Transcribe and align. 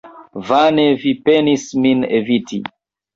Vane 0.45 0.85
vi 1.03 1.11
penis 1.29 1.65
min 1.83 2.01
eviti! 2.21 2.59